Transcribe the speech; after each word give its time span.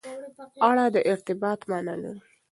اړه 0.67 0.85
د 0.93 0.97
ارتباط 1.11 1.59
معنا 1.69 1.95
لري. 2.03 2.21